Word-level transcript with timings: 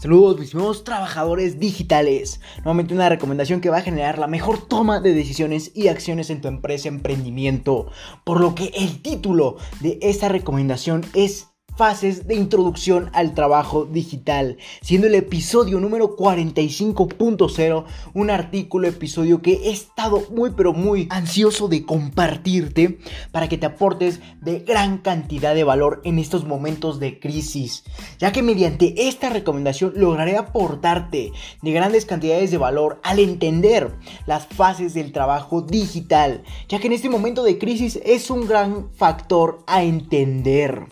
Saludos 0.00 0.38
mis 0.38 0.54
nuevos 0.54 0.82
trabajadores 0.82 1.60
digitales. 1.60 2.40
Nuevamente 2.64 2.94
una 2.94 3.10
recomendación 3.10 3.60
que 3.60 3.68
va 3.68 3.76
a 3.76 3.82
generar 3.82 4.18
la 4.18 4.28
mejor 4.28 4.66
toma 4.66 4.98
de 4.98 5.12
decisiones 5.12 5.72
y 5.74 5.88
acciones 5.88 6.30
en 6.30 6.40
tu 6.40 6.48
empresa 6.48 6.88
emprendimiento. 6.88 7.90
Por 8.24 8.40
lo 8.40 8.54
que 8.54 8.72
el 8.74 9.02
título 9.02 9.58
de 9.80 9.98
esta 10.00 10.30
recomendación 10.30 11.04
es 11.12 11.49
fases 11.80 12.26
de 12.26 12.34
introducción 12.34 13.08
al 13.14 13.32
trabajo 13.32 13.86
digital, 13.86 14.58
siendo 14.82 15.06
el 15.06 15.14
episodio 15.14 15.80
número 15.80 16.14
45.0 16.14 17.84
un 18.12 18.28
artículo, 18.28 18.86
episodio 18.86 19.40
que 19.40 19.52
he 19.52 19.70
estado 19.70 20.22
muy 20.30 20.50
pero 20.50 20.74
muy 20.74 21.06
ansioso 21.08 21.68
de 21.68 21.86
compartirte 21.86 22.98
para 23.32 23.48
que 23.48 23.56
te 23.56 23.64
aportes 23.64 24.20
de 24.42 24.58
gran 24.58 24.98
cantidad 24.98 25.54
de 25.54 25.64
valor 25.64 26.02
en 26.04 26.18
estos 26.18 26.44
momentos 26.44 27.00
de 27.00 27.18
crisis, 27.18 27.84
ya 28.18 28.30
que 28.30 28.42
mediante 28.42 29.08
esta 29.08 29.30
recomendación 29.30 29.94
lograré 29.96 30.36
aportarte 30.36 31.32
de 31.62 31.72
grandes 31.72 32.04
cantidades 32.04 32.50
de 32.50 32.58
valor 32.58 33.00
al 33.02 33.20
entender 33.20 33.96
las 34.26 34.46
fases 34.46 34.92
del 34.92 35.12
trabajo 35.12 35.62
digital, 35.62 36.42
ya 36.68 36.78
que 36.78 36.88
en 36.88 36.92
este 36.92 37.08
momento 37.08 37.42
de 37.42 37.56
crisis 37.56 37.98
es 38.04 38.28
un 38.28 38.46
gran 38.46 38.92
factor 38.92 39.64
a 39.66 39.82
entender 39.82 40.86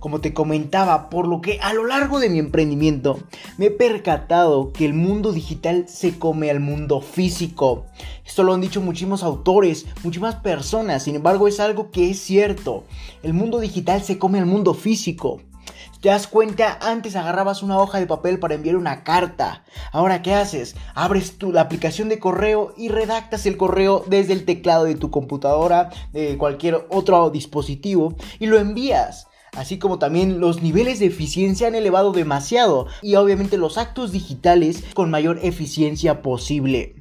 como 0.00 0.20
te 0.20 0.34
comentaba, 0.34 1.10
por 1.10 1.28
lo 1.28 1.40
que 1.40 1.60
a 1.60 1.72
lo 1.72 1.86
largo 1.86 2.18
de 2.18 2.30
mi 2.30 2.38
emprendimiento 2.38 3.20
me 3.58 3.66
he 3.66 3.70
percatado 3.70 4.72
que 4.72 4.86
el 4.86 4.94
mundo 4.94 5.32
digital 5.32 5.84
se 5.88 6.18
come 6.18 6.50
al 6.50 6.58
mundo 6.58 7.00
físico. 7.00 7.84
Esto 8.26 8.42
lo 8.42 8.54
han 8.54 8.62
dicho 8.62 8.80
muchísimos 8.80 9.22
autores, 9.22 9.86
muchísimas 10.02 10.36
personas, 10.36 11.04
sin 11.04 11.16
embargo 11.16 11.46
es 11.46 11.60
algo 11.60 11.90
que 11.90 12.10
es 12.10 12.18
cierto. 12.18 12.84
El 13.22 13.34
mundo 13.34 13.60
digital 13.60 14.02
se 14.02 14.18
come 14.18 14.38
al 14.38 14.46
mundo 14.46 14.74
físico. 14.74 15.40
¿Te 16.00 16.08
das 16.08 16.26
cuenta? 16.26 16.78
Antes 16.80 17.14
agarrabas 17.14 17.62
una 17.62 17.78
hoja 17.78 18.00
de 18.00 18.06
papel 18.06 18.38
para 18.38 18.54
enviar 18.54 18.76
una 18.76 19.04
carta. 19.04 19.64
Ahora, 19.92 20.22
¿qué 20.22 20.32
haces? 20.32 20.74
Abres 20.94 21.36
tu, 21.36 21.52
la 21.52 21.60
aplicación 21.60 22.08
de 22.08 22.18
correo 22.18 22.72
y 22.78 22.88
redactas 22.88 23.44
el 23.44 23.58
correo 23.58 24.02
desde 24.06 24.32
el 24.32 24.46
teclado 24.46 24.84
de 24.84 24.94
tu 24.94 25.10
computadora, 25.10 25.90
de 26.14 26.38
cualquier 26.38 26.86
otro 26.88 27.28
dispositivo, 27.28 28.14
y 28.38 28.46
lo 28.46 28.58
envías 28.58 29.26
así 29.56 29.78
como 29.78 29.98
también 29.98 30.40
los 30.40 30.62
niveles 30.62 30.98
de 30.98 31.06
eficiencia 31.06 31.68
han 31.68 31.74
elevado 31.74 32.12
demasiado 32.12 32.86
y 33.02 33.14
obviamente 33.16 33.58
los 33.58 33.78
actos 33.78 34.12
digitales 34.12 34.84
con 34.94 35.10
mayor 35.10 35.38
eficiencia 35.42 36.22
posible. 36.22 36.96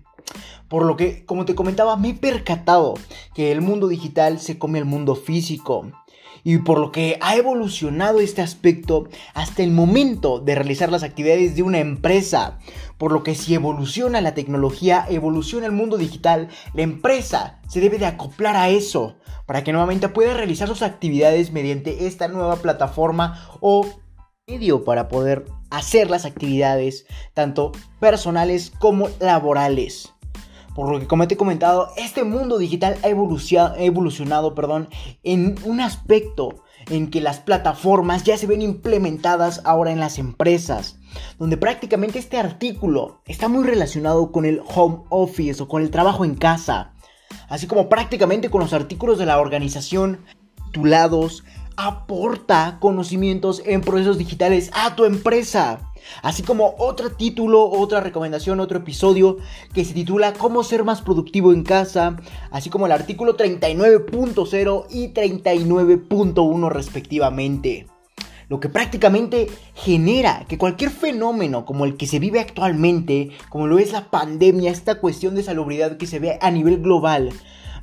Por 0.67 0.86
lo 0.86 0.95
que, 0.95 1.25
como 1.25 1.45
te 1.45 1.56
comentaba, 1.56 1.97
me 1.97 2.09
he 2.09 2.14
percatado 2.14 2.94
que 3.33 3.52
el 3.52 3.61
mundo 3.61 3.88
digital 3.88 4.39
se 4.39 4.59
come 4.59 4.78
el 4.78 4.86
mundo 4.86 5.16
físico. 5.16 5.91
Y 6.44 6.59
por 6.59 6.80
lo 6.80 6.91
que 6.91 7.17
ha 7.22 7.36
evolucionado 7.36 8.19
este 8.19 8.41
aspecto 8.41 9.09
hasta 9.34 9.63
el 9.63 9.72
momento 9.72 10.39
de 10.39 10.56
realizar 10.56 10.91
las 10.91 11.03
actividades 11.03 11.56
de 11.56 11.63
una 11.63 11.80
empresa. 11.80 12.59
Por 13.00 13.14
lo 13.14 13.23
que 13.23 13.33
si 13.33 13.55
evoluciona 13.55 14.19
la 14.19 14.36
tecnología, 14.36 15.05
evoluciona 15.09 15.66
el 15.66 15.72
mundo 15.72 15.97
digital, 15.97 16.50
la 16.73 16.81
empresa 16.81 17.61
se 17.67 17.80
debe 17.80 17.97
de 17.97 18.06
acoplar 18.06 18.58
a 18.58 18.69
eso 18.69 19.16
para 19.47 19.64
que 19.64 19.72
nuevamente 19.72 20.09
pueda 20.09 20.36
realizar 20.36 20.67
sus 20.67 20.83
actividades 20.83 21.52
mediante 21.52 22.06
esta 22.06 22.28
nueva 22.28 22.58
plataforma 22.58 23.41
o 23.61 23.88
medio 24.47 24.83
para 24.83 25.08
poder 25.08 25.45
hacer 25.69 26.09
las 26.09 26.25
actividades 26.25 27.06
tanto 27.33 27.72
personales 28.00 28.72
como 28.80 29.08
laborales. 29.19 30.13
Por 30.75 30.91
lo 30.91 31.00
que 31.00 31.08
como 31.08 31.28
te 31.28 31.36
he 31.36 31.38
comentado, 31.38 31.91
este 31.97 32.23
mundo 32.23 32.58
digital 32.58 32.97
ha 33.03 33.08
evolucionado, 33.08 33.75
evolucionado 33.78 34.56
perdón, 34.56 34.89
en 35.23 35.56
un 35.63 35.80
aspecto 35.80 36.63
en 36.89 37.09
que 37.09 37.22
las 37.22 37.39
plataformas 37.39 38.24
ya 38.24 38.38
se 38.38 38.47
ven 38.47 38.62
implementadas 38.62 39.62
ahora 39.63 39.91
en 39.91 40.00
las 40.00 40.19
empresas, 40.19 40.99
donde 41.38 41.58
prácticamente 41.58 42.20
este 42.20 42.38
artículo 42.38 43.22
está 43.25 43.47
muy 43.47 43.64
relacionado 43.64 44.31
con 44.31 44.46
el 44.46 44.62
home 44.74 45.03
office 45.09 45.64
o 45.64 45.68
con 45.68 45.81
el 45.81 45.92
trabajo 45.92 46.25
en 46.25 46.36
casa, 46.36 46.94
así 47.47 47.68
como 47.68 47.90
prácticamente 47.90 48.50
con 48.50 48.62
los 48.62 48.74
artículos 48.74 49.18
de 49.18 49.25
la 49.25 49.40
organización 49.40 50.25
titulados 50.66 51.44
aporta 51.80 52.78
conocimientos 52.81 53.64
en 53.66 53.80
procesos 53.80 54.18
digitales 54.18 54.69
a 54.74 54.98
tu 54.98 55.06
empresa. 55.06 55.80
Así 56.22 56.44
como 56.44 56.75
otro 56.78 57.12
título, 57.12 57.69
otra 57.69 58.02
recomendación, 58.02 58.59
otro 58.59 58.80
episodio 58.80 59.38
que 59.74 59.86
se 59.86 59.94
titula 59.94 60.34
Cómo 60.34 60.64
ser 60.64 60.84
más 60.84 61.02
productivo 61.02 61.53
en 61.53 61.64
casa, 61.64 62.18
así 62.52 62.69
como 62.69 62.86
el 62.86 62.92
artículo 62.92 63.38
39.0 63.38 64.86
y 64.90 65.14
39.1 65.14 66.69
respectivamente. 66.69 67.88
Lo 68.50 68.60
que 68.60 68.68
prácticamente 68.68 69.48
genera 69.76 70.46
que 70.50 70.58
cualquier 70.58 70.90
fenómeno 70.90 71.66
como 71.66 71.86
el 71.86 71.98
que 71.98 72.08
se 72.08 72.18
vive 72.18 72.40
actualmente, 72.40 73.30
como 73.48 73.68
lo 73.68 73.78
es 73.78 73.92
la 73.92 74.10
pandemia, 74.10 74.72
esta 74.72 74.96
cuestión 74.96 75.36
de 75.36 75.44
salubridad 75.44 75.98
que 75.98 76.08
se 76.08 76.18
ve 76.18 76.40
a 76.42 76.50
nivel 76.50 76.82
global, 76.82 77.30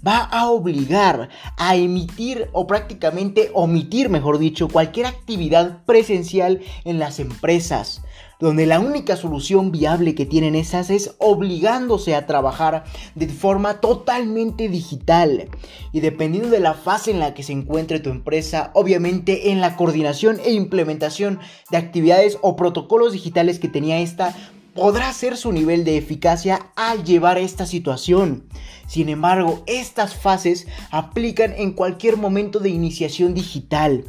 va 0.06 0.19
a 0.19 0.49
obligar 0.50 1.28
a 1.56 1.77
emitir 1.77 2.49
o 2.53 2.66
prácticamente 2.66 3.50
omitir, 3.54 4.09
mejor 4.09 4.38
dicho, 4.38 4.69
cualquier 4.69 5.06
actividad 5.06 5.84
presencial 5.84 6.60
en 6.84 6.98
las 6.98 7.21
empresas 7.21 8.03
donde 8.41 8.66
la 8.66 8.80
única 8.80 9.16
solución 9.16 9.72
viable 9.72 10.14
que 10.14 10.26
tienen 10.26 10.54
esas 10.54 10.91
es 10.91 11.14
obligándose 11.19 12.14
a 12.14 12.26
trabajar 12.26 12.84
de 13.14 13.28
forma 13.28 13.80
totalmente 13.80 14.69
digital. 14.69 15.48
Y 15.92 16.00
dependiendo 16.00 16.50
de 16.50 16.60
la 16.60 16.74
fase 16.74 17.10
en 17.10 17.20
la 17.20 17.34
que 17.34 17.42
se 17.42 17.52
encuentre 17.52 18.00
tu 18.00 18.10
empresa, 18.10 18.70
obviamente 18.74 19.50
en 19.50 19.60
la 19.60 19.76
coordinación 19.76 20.38
e 20.44 20.52
implementación 20.52 21.38
de 21.70 21.78
actividades 21.78 22.38
o 22.42 22.56
protocolos 22.56 23.12
digitales 23.12 23.58
que 23.58 23.69
tenía 23.69 24.00
esta, 24.00 24.34
podrá 24.74 25.10
ser 25.12 25.36
su 25.38 25.53
nivel 25.53 25.84
de 25.84 25.97
eficacia 25.97 26.70
al 26.76 27.03
llevar 27.03 27.38
esta 27.38 27.66
situación. 27.66 28.44
Sin 28.86 29.08
embargo, 29.08 29.62
estas 29.66 30.14
fases 30.14 30.66
aplican 30.91 31.54
en 31.56 31.72
cualquier 31.72 32.18
momento 32.18 32.60
de 32.60 32.68
iniciación 32.68 33.34
digital. 33.34 34.04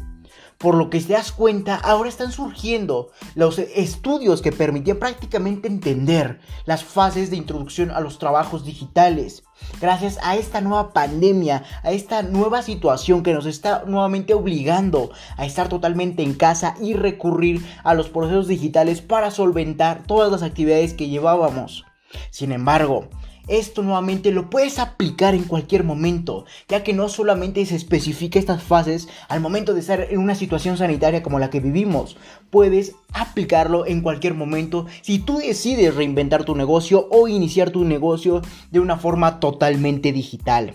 Por 0.57 0.73
lo 0.73 0.90
que 0.90 1.00
te 1.00 1.13
das 1.13 1.31
cuenta, 1.31 1.75
ahora 1.75 2.09
están 2.09 2.31
surgiendo 2.31 3.12
los 3.35 3.59
estudios 3.59 4.41
que 4.41 4.51
permitían 4.51 4.97
prácticamente 4.97 5.68
entender 5.68 6.40
las 6.66 6.84
fases 6.84 7.29
de 7.29 7.38
introducción 7.38 7.91
a 7.91 8.00
los 8.00 8.18
trabajos 8.18 8.66
digitales. 8.66 9.44
Gracias 9.79 10.18
a 10.23 10.35
esta 10.35 10.62
nueva 10.62 10.94
pandemia, 10.94 11.63
a 11.84 11.91
esta 11.91 12.23
nueva 12.23 12.63
situación 12.63 13.22
que 13.22 13.34
nos 13.34 13.45
está 13.45 13.84
nuevamente 13.85 14.34
obligando 14.34 15.12
a 15.38 15.45
estar 15.45 15.69
totalmente 15.69 16.23
en 16.23 16.34
casa 16.34 16.75
y 16.81 16.94
recurrir 16.94 17.63
a 17.84 17.94
los 17.94 18.09
procesos 18.09 18.47
digitales 18.47 19.01
para 19.01 19.29
solventar 19.29 20.03
todas 20.07 20.31
las 20.31 20.41
actividades 20.41 20.94
que 20.94 21.07
llevábamos. 21.07 21.85
Sin 22.31 22.51
embargo, 22.51 23.09
esto 23.47 23.81
nuevamente 23.81 24.31
lo 24.31 24.49
puedes 24.49 24.79
aplicar 24.79 25.35
en 25.35 25.43
cualquier 25.43 25.83
momento, 25.83 26.45
ya 26.67 26.83
que 26.83 26.93
no 26.93 27.09
solamente 27.09 27.65
se 27.65 27.75
especifica 27.75 28.39
estas 28.39 28.63
fases 28.63 29.07
al 29.29 29.39
momento 29.39 29.73
de 29.73 29.79
estar 29.79 30.07
en 30.09 30.19
una 30.19 30.35
situación 30.35 30.77
sanitaria 30.77 31.23
como 31.23 31.39
la 31.39 31.49
que 31.49 31.59
vivimos, 31.59 32.17
puedes 32.49 32.95
aplicarlo 33.13 33.85
en 33.85 34.01
cualquier 34.01 34.33
momento 34.33 34.85
si 35.01 35.19
tú 35.19 35.37
decides 35.37 35.95
reinventar 35.95 36.43
tu 36.43 36.55
negocio 36.55 37.07
o 37.11 37.27
iniciar 37.27 37.69
tu 37.69 37.85
negocio 37.85 38.41
de 38.71 38.79
una 38.79 38.97
forma 38.97 39.39
totalmente 39.39 40.11
digital. 40.11 40.73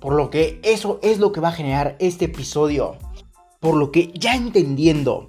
Por 0.00 0.14
lo 0.14 0.30
que 0.30 0.60
eso 0.62 1.00
es 1.02 1.18
lo 1.18 1.32
que 1.32 1.40
va 1.40 1.48
a 1.48 1.52
generar 1.52 1.96
este 1.98 2.26
episodio. 2.26 2.96
Por 3.60 3.76
lo 3.76 3.90
que 3.90 4.12
ya 4.14 4.34
entendiendo 4.34 5.26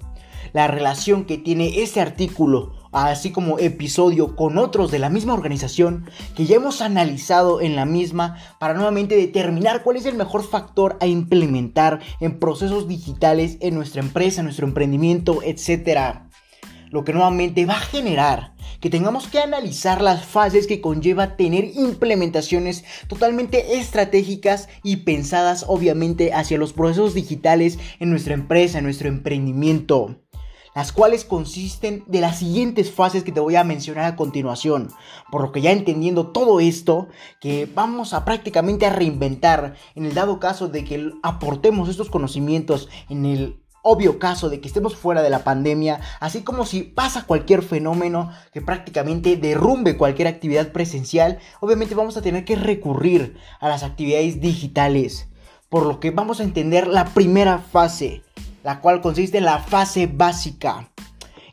la 0.52 0.68
relación 0.68 1.24
que 1.24 1.38
tiene 1.38 1.82
este 1.82 2.00
artículo 2.00 2.77
así 2.92 3.30
como 3.30 3.58
episodio 3.58 4.36
con 4.36 4.58
otros 4.58 4.90
de 4.90 4.98
la 4.98 5.10
misma 5.10 5.34
organización 5.34 6.10
que 6.34 6.46
ya 6.46 6.56
hemos 6.56 6.80
analizado 6.80 7.60
en 7.60 7.76
la 7.76 7.84
misma 7.84 8.36
para 8.58 8.74
nuevamente 8.74 9.16
determinar 9.16 9.82
cuál 9.82 9.96
es 9.96 10.06
el 10.06 10.16
mejor 10.16 10.42
factor 10.42 10.96
a 11.00 11.06
implementar 11.06 12.00
en 12.20 12.38
procesos 12.38 12.88
digitales 12.88 13.58
en 13.60 13.74
nuestra 13.74 14.00
empresa, 14.00 14.40
en 14.40 14.46
nuestro 14.46 14.66
emprendimiento, 14.66 15.40
etc. 15.42 16.20
Lo 16.90 17.04
que 17.04 17.12
nuevamente 17.12 17.66
va 17.66 17.74
a 17.74 17.80
generar 17.80 18.54
que 18.80 18.90
tengamos 18.90 19.26
que 19.26 19.40
analizar 19.40 20.02
las 20.02 20.24
fases 20.24 20.66
que 20.66 20.80
conlleva 20.80 21.36
tener 21.36 21.64
implementaciones 21.74 22.84
totalmente 23.08 23.78
estratégicas 23.78 24.68
y 24.82 24.98
pensadas 24.98 25.64
obviamente 25.66 26.32
hacia 26.32 26.58
los 26.58 26.72
procesos 26.72 27.14
digitales 27.14 27.78
en 27.98 28.10
nuestra 28.10 28.34
empresa, 28.34 28.78
en 28.78 28.84
nuestro 28.84 29.08
emprendimiento 29.08 30.20
las 30.78 30.92
cuales 30.92 31.24
consisten 31.24 32.04
de 32.06 32.20
las 32.20 32.38
siguientes 32.38 32.92
fases 32.92 33.24
que 33.24 33.32
te 33.32 33.40
voy 33.40 33.56
a 33.56 33.64
mencionar 33.64 34.04
a 34.04 34.14
continuación. 34.14 34.92
Por 35.28 35.42
lo 35.42 35.50
que 35.50 35.60
ya 35.60 35.72
entendiendo 35.72 36.28
todo 36.28 36.60
esto, 36.60 37.08
que 37.40 37.68
vamos 37.74 38.14
a 38.14 38.24
prácticamente 38.24 38.86
a 38.86 38.92
reinventar 38.92 39.74
en 39.96 40.06
el 40.06 40.14
dado 40.14 40.38
caso 40.38 40.68
de 40.68 40.84
que 40.84 41.10
aportemos 41.24 41.88
estos 41.88 42.10
conocimientos 42.10 42.88
en 43.08 43.26
el 43.26 43.60
obvio 43.82 44.20
caso 44.20 44.50
de 44.50 44.60
que 44.60 44.68
estemos 44.68 44.94
fuera 44.94 45.20
de 45.20 45.30
la 45.30 45.42
pandemia, 45.42 46.00
así 46.20 46.42
como 46.42 46.64
si 46.64 46.84
pasa 46.84 47.26
cualquier 47.26 47.62
fenómeno 47.62 48.30
que 48.52 48.62
prácticamente 48.62 49.36
derrumbe 49.36 49.96
cualquier 49.96 50.28
actividad 50.28 50.70
presencial, 50.70 51.40
obviamente 51.58 51.96
vamos 51.96 52.16
a 52.16 52.22
tener 52.22 52.44
que 52.44 52.54
recurrir 52.54 53.36
a 53.58 53.68
las 53.68 53.82
actividades 53.82 54.40
digitales. 54.40 55.26
Por 55.70 55.86
lo 55.86 55.98
que 55.98 56.12
vamos 56.12 56.38
a 56.38 56.44
entender 56.44 56.86
la 56.86 57.06
primera 57.06 57.58
fase, 57.58 58.22
la 58.68 58.82
cual 58.82 59.00
consiste 59.00 59.38
en 59.38 59.46
la 59.46 59.60
fase 59.60 60.06
básica. 60.06 60.92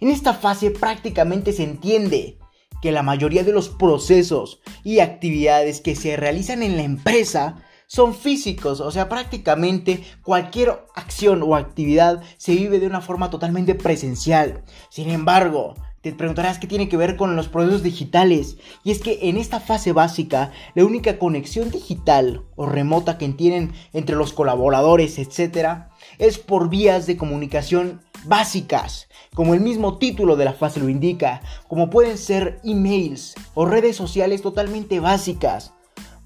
En 0.01 0.09
esta 0.09 0.33
fase 0.33 0.69
prácticamente 0.69 1.53
se 1.53 1.63
entiende 1.63 2.39
que 2.81 2.91
la 2.91 3.03
mayoría 3.03 3.45
de 3.45 3.53
los 3.53 3.69
procesos 3.69 4.59
y 4.83 4.99
actividades 4.99 5.79
que 5.79 5.95
se 5.95 6.17
realizan 6.17 6.61
en 6.61 6.75
la 6.75 6.83
empresa 6.83 7.63
son 7.87 8.15
físicos, 8.15 8.81
o 8.81 8.91
sea, 8.91 9.07
prácticamente 9.07 10.03
cualquier 10.23 10.77
acción 10.93 11.41
o 11.41 11.55
actividad 11.55 12.21
se 12.35 12.53
vive 12.53 12.81
de 12.81 12.87
una 12.87 12.99
forma 12.99 13.29
totalmente 13.29 13.75
presencial. 13.75 14.65
Sin 14.89 15.09
embargo, 15.09 15.75
te 16.05 16.11
preguntarás 16.11 16.59
qué 16.59 16.67
tiene 16.67 16.87
que 16.87 16.97
ver 16.97 17.15
con 17.15 17.35
los 17.35 17.47
procesos 17.47 17.81
digitales. 17.81 18.57
Y 18.83 18.91
es 18.91 18.99
que 18.99 19.27
en 19.27 19.37
esta 19.37 19.59
fase 19.59 19.91
básica, 19.91 20.51
la 20.75 20.85
única 20.85 21.17
conexión 21.17 21.71
digital 21.71 22.43
o 22.55 22.67
remota 22.67 23.17
que 23.17 23.27
tienen 23.29 23.73
entre 23.91 24.15
los 24.15 24.31
colaboradores, 24.31 25.17
etc., 25.17 25.87
es 26.17 26.37
por 26.37 26.69
vías 26.69 27.05
de 27.05 27.17
comunicación 27.17 28.01
básicas, 28.25 29.07
como 29.33 29.53
el 29.53 29.61
mismo 29.61 29.97
título 29.97 30.35
de 30.35 30.45
la 30.45 30.53
fase 30.53 30.79
lo 30.79 30.89
indica, 30.89 31.41
como 31.67 31.89
pueden 31.89 32.17
ser 32.17 32.59
emails 32.63 33.35
o 33.53 33.65
redes 33.65 33.95
sociales 33.95 34.41
totalmente 34.41 34.99
básicas 34.99 35.73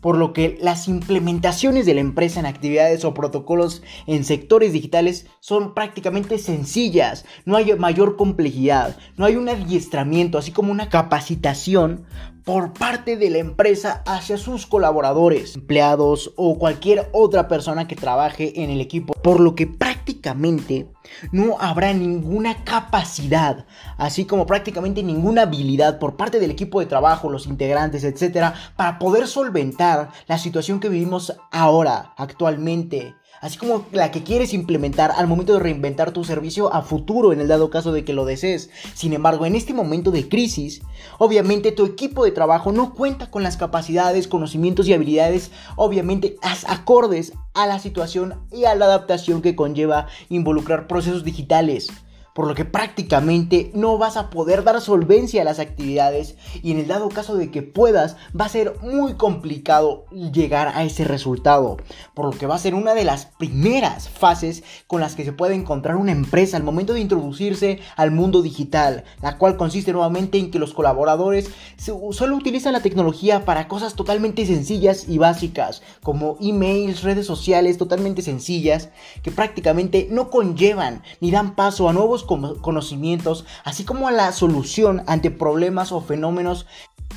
por 0.02 0.18
lo 0.18 0.34
que 0.34 0.58
las 0.62 0.88
implementaciones 0.88 1.86
de 1.86 1.94
la 1.94 2.02
empresa 2.02 2.40
en 2.40 2.46
actividades 2.46 3.04
o 3.04 3.14
protocolos 3.14 3.84
en 4.08 4.24
sectores 4.24 4.74
digitales 4.74 5.28
son 5.40 5.74
prácticamente 5.74 6.38
sencillas, 6.38 7.26
no 7.46 7.58
hay 7.58 7.74
mayor 7.76 8.16
complejidad, 8.16 8.98
no 9.18 9.26
hay 9.26 9.36
un 9.36 9.50
adiestramiento, 9.50 10.38
así 10.38 10.52
como 10.52 10.72
una 10.72 10.90
capacitación 10.90 12.06
por 12.44 12.74
parte 12.74 13.18
de 13.18 13.30
la 13.30 13.38
empresa 13.40 14.04
hacia 14.06 14.38
sus 14.38 14.66
colaboradores, 14.66 15.56
empleados 15.56 16.34
o 16.36 16.58
cualquier 16.58 17.10
otra 17.12 17.48
persona 17.48 17.88
que 17.88 17.96
trabaje 17.96 18.64
en 18.64 18.70
el 18.70 18.82
equipo, 18.82 19.14
por 19.14 19.40
lo 19.40 19.56
que 19.56 19.68
prácticamente 19.68 20.92
no 21.32 21.58
habrá 21.60 21.94
ninguna 21.94 22.64
capacidad, 22.64 23.66
así 23.98 24.26
como 24.26 24.46
prácticamente 24.46 25.04
ninguna 25.04 25.44
habilidad 25.44 26.00
por 26.00 26.16
parte 26.18 26.40
del 26.40 26.52
equipo 26.52 26.80
de 26.80 26.86
trabajo, 26.86 27.30
los 27.30 27.48
integrantes, 27.48 28.04
etcétera, 28.04 28.54
para 28.76 29.00
poder 29.00 29.28
solventar 29.28 30.12
la 30.28 30.38
situación 30.38 30.80
que 30.80 30.90
vivimos 30.90 31.36
ahora, 31.52 32.14
actualmente 32.18 33.16
así 33.42 33.58
como 33.58 33.86
la 33.92 34.12
que 34.12 34.24
quieres 34.24 34.54
implementar 34.54 35.12
al 35.12 35.28
momento 35.28 35.54
de 35.54 35.60
reinventar 35.60 36.12
tu 36.12 36.24
servicio 36.24 36.74
a 36.74 36.82
futuro 36.82 37.34
en 37.34 37.42
el 37.42 37.48
dado 37.48 37.70
caso 37.70 37.92
de 37.92 38.04
que 38.04 38.14
lo 38.14 38.26
desees. 38.26 38.70
Sin 38.94 39.14
embargo, 39.14 39.46
en 39.46 39.56
este 39.56 39.74
momento 39.74 40.12
de 40.12 40.28
crisis, 40.28 40.82
obviamente 41.18 41.72
tu 41.72 41.86
equipo 41.86 42.24
de 42.24 42.32
trabajo 42.32 42.72
no 42.72 42.94
cuenta 42.94 43.32
con 43.32 43.44
las 43.44 43.58
capacidades, 43.58 44.28
conocimientos 44.28 44.88
y 44.88 44.94
habilidades, 44.94 45.52
obviamente 45.76 46.38
acordes 46.68 47.34
a 47.54 47.68
la 47.68 47.80
situación 47.80 48.36
y 48.52 48.66
a 48.66 48.76
la 48.76 48.86
adaptación 48.86 49.42
que 49.42 49.56
conlleva 49.56 50.08
involucrar 50.30 50.88
procesos 50.88 51.24
digitales 51.24 51.90
por 52.34 52.48
lo 52.48 52.56
que 52.56 52.66
prácticamente 52.66 53.72
no 53.74 53.98
vas 53.98 54.18
a 54.18 54.30
poder 54.30 54.64
dar 54.64 54.80
solvencia 54.82 55.42
a 55.42 55.46
las 55.46 55.60
actividades 55.60 56.36
y 56.62 56.72
en 56.72 56.80
el 56.80 56.88
dado 56.88 57.10
caso 57.10 57.36
de 57.36 57.52
que 57.52 57.62
puedas 57.62 58.16
va 58.40 58.46
a 58.46 58.50
ser 58.50 58.76
muy 58.82 59.16
complicado 59.16 60.06
llegar 60.12 60.70
a 60.70 60.84
ese 60.84 61.04
resultado, 61.04 61.78
por 62.14 62.26
lo 62.26 62.32
que 62.32 62.48
va 62.48 62.56
a 62.56 62.60
ser 62.60 62.76
una 62.76 62.94
de 62.94 63.04
las 63.04 63.26
primeras 63.26 64.10
fases 64.10 64.64
con 64.88 65.02
las 65.02 65.16
que 65.16 65.26
se 65.26 65.34
puede 65.34 65.56
encontrar 65.56 65.96
una 65.96 66.12
empresa 66.12 66.58
al 66.58 66.64
momento 66.64 66.94
de 66.94 67.02
introducirse 67.02 67.80
al 67.96 68.12
mundo 68.12 68.42
digital, 68.42 69.04
la 69.22 69.38
cual 69.38 69.58
consiste 69.58 69.92
nuevamente 69.92 70.38
en 70.38 70.52
que 70.52 70.60
los 70.60 70.74
colaboradores 70.74 71.50
solo 71.78 72.36
utilizan 72.36 72.74
la 72.74 72.82
tecnología 72.82 73.46
para 73.46 73.68
cosas 73.68 73.96
totalmente 73.96 74.46
sencillas 74.46 75.08
y 75.08 75.18
básicas, 75.18 75.82
como 76.04 76.38
emails, 76.42 77.04
redes 77.04 77.26
sociales 77.26 77.78
totalmente 77.78 78.22
sencillas, 78.22 78.90
que 79.24 79.32
prácticamente 79.32 80.08
no 80.10 80.30
conllevan 80.30 81.04
ni 81.20 81.32
dan 81.32 81.56
paso 81.56 81.90
a 81.90 81.94
nuevos 81.94 82.19
conocimientos, 82.24 83.46
así 83.64 83.84
como 83.84 84.08
a 84.08 84.12
la 84.12 84.32
solución 84.32 85.04
ante 85.08 85.32
problemas 85.32 85.92
o 85.92 86.02
fenómenos 86.02 86.66